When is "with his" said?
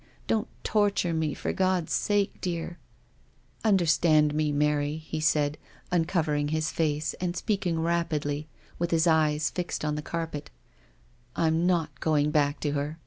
8.79-9.05